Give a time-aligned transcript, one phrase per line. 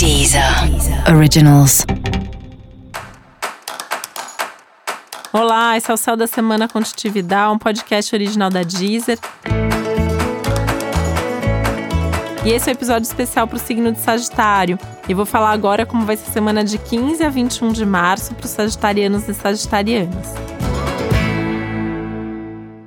[0.00, 0.42] Deezer
[1.14, 1.84] Originals.
[5.30, 9.18] Olá, esse é o Céu da Semana Contitividade, um podcast original da Deezer.
[12.42, 14.78] E esse é o um episódio especial para o signo de Sagitário.
[15.06, 18.34] E vou falar agora como vai ser a semana de 15 a 21 de março
[18.34, 20.28] para os sagitarianos e sagitarianas.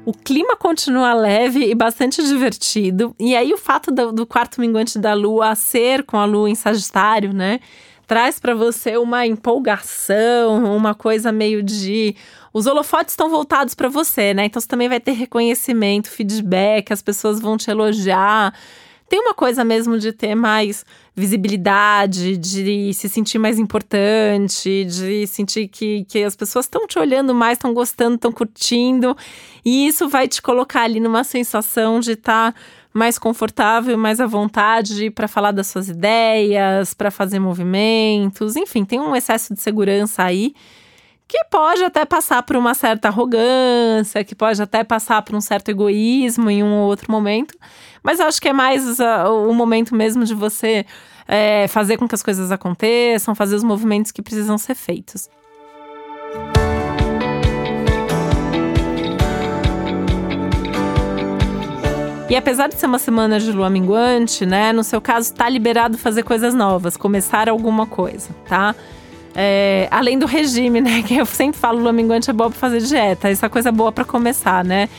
[0.05, 3.15] O clima continua leve e bastante divertido.
[3.17, 6.55] E aí, o fato do, do quarto minguante da lua ser com a lua em
[6.55, 7.61] Sagitário, né?
[8.05, 12.15] Traz para você uma empolgação, uma coisa meio de.
[12.51, 14.45] Os holofotes estão voltados para você, né?
[14.45, 18.53] Então você também vai ter reconhecimento, feedback, as pessoas vão te elogiar
[19.13, 20.83] tem uma coisa mesmo de ter mais
[21.15, 27.31] visibilidade, de se sentir mais importante, de sentir que, que as pessoas estão te olhando
[27.31, 29.15] mais, estão gostando, estão curtindo.
[29.63, 32.53] E isso vai te colocar ali numa sensação de estar.
[32.53, 32.59] Tá
[32.91, 38.99] mais confortável, mais à vontade para falar das suas ideias, para fazer movimentos, enfim, tem
[38.99, 40.53] um excesso de segurança aí
[41.33, 45.69] que pode até passar por uma certa arrogância, que pode até passar por um certo
[45.69, 47.57] egoísmo em um ou outro momento,
[48.03, 50.85] mas eu acho que é mais uh, o momento mesmo de você
[51.27, 55.27] é, fazer com que as coisas aconteçam, fazer os movimentos que precisam ser feitos.
[62.29, 65.97] E apesar de ser uma semana de lua minguante, né, no seu caso, tá liberado
[65.97, 68.75] fazer coisas novas, começar alguma coisa, tá?
[69.35, 71.01] É, além do regime, né?
[71.01, 73.31] Que eu sempre falo, lua minguante é boa pra fazer dieta.
[73.31, 74.89] Isso é coisa boa para começar, né?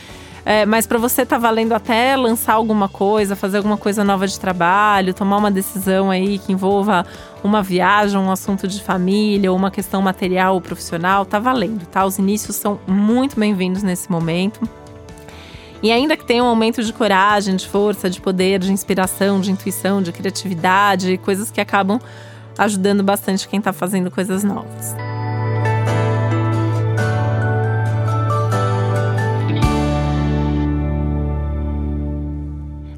[0.46, 4.38] É, mas para você tá valendo até lançar alguma coisa, fazer alguma coisa nova de
[4.38, 7.06] trabalho, tomar uma decisão aí que envolva
[7.42, 12.05] uma viagem, um assunto de família, uma questão material ou profissional, tá valendo, tá?
[12.05, 14.68] Os inícios são muito bem-vindos nesse momento.
[15.82, 19.50] E ainda que tenha um aumento de coragem, de força, de poder, de inspiração, de
[19.50, 22.00] intuição, de criatividade, coisas que acabam
[22.58, 24.94] ajudando bastante quem está fazendo coisas novas.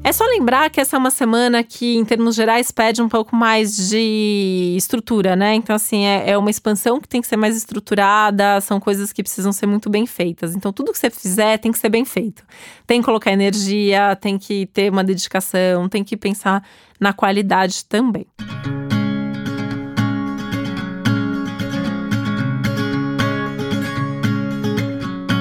[0.07, 3.35] É só lembrar que essa é uma semana que, em termos gerais, pede um pouco
[3.35, 5.53] mais de estrutura, né?
[5.53, 9.21] Então, assim, é, é, uma expansão que tem que ser mais estruturada, são coisas que
[9.21, 10.55] precisam ser muito bem feitas.
[10.55, 12.45] Então, tudo que você fizer tem que ser bem feito.
[12.85, 16.63] Tem que colocar energia, tem que ter uma dedicação, tem que pensar
[16.97, 18.25] na qualidade também.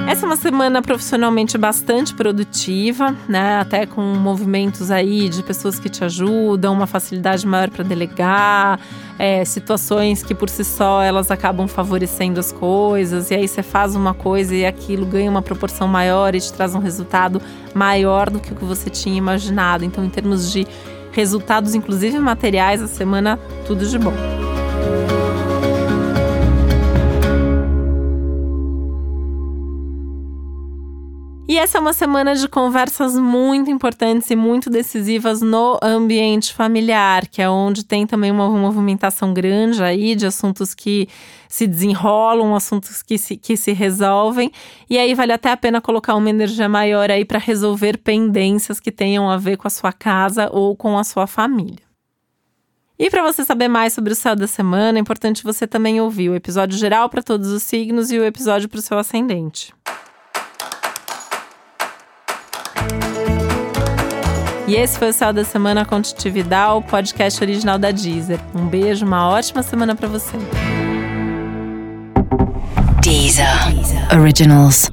[0.07, 3.59] Essa é uma semana profissionalmente bastante produtiva, né?
[3.59, 8.79] Até com movimentos aí de pessoas que te ajudam, uma facilidade maior para delegar,
[9.19, 13.97] é, situações que por si só elas acabam favorecendo as coisas, e aí você faz
[13.97, 17.43] uma coisa e aquilo ganha uma proporção maior e te traz um resultado
[17.75, 19.85] maior do que o que você tinha imaginado.
[19.85, 20.69] Então, em termos de
[21.11, 24.15] resultados, inclusive materiais, a semana tudo de bom.
[31.57, 37.27] E essa é uma semana de conversas muito importantes e muito decisivas no ambiente familiar,
[37.27, 41.09] que é onde tem também uma movimentação grande aí de assuntos que
[41.49, 44.53] se desenrolam, assuntos que se, que se resolvem.
[44.91, 48.93] E aí vale até a pena colocar uma energia maior aí para resolver pendências que
[48.93, 51.87] tenham a ver com a sua casa ou com a sua família.
[52.99, 56.29] E para você saber mais sobre o céu da semana, é importante você também ouvir
[56.29, 59.73] o episódio geral para todos os signos e o episódio para o seu ascendente.
[64.67, 66.01] E esse foi o Céu da Semana com
[66.77, 68.41] o podcast original da Deezer.
[68.53, 70.37] Um beijo, uma ótima semana para você.
[73.01, 73.47] Deezer.
[73.73, 74.21] Deezer.
[74.21, 74.91] Originals.